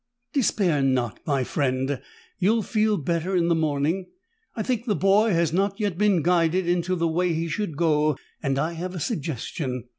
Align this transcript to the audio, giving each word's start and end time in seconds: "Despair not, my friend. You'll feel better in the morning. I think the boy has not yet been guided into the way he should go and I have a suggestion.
"Despair 0.33 0.81
not, 0.81 1.19
my 1.27 1.43
friend. 1.43 2.01
You'll 2.39 2.63
feel 2.63 2.97
better 2.97 3.35
in 3.35 3.49
the 3.49 3.53
morning. 3.53 4.07
I 4.55 4.63
think 4.63 4.85
the 4.87 4.95
boy 4.95 5.29
has 5.31 5.53
not 5.53 5.79
yet 5.79 5.95
been 5.95 6.23
guided 6.23 6.67
into 6.67 6.95
the 6.95 7.07
way 7.07 7.33
he 7.33 7.47
should 7.47 7.77
go 7.77 8.17
and 8.41 8.57
I 8.57 8.73
have 8.73 8.95
a 8.95 8.99
suggestion. 8.99 9.83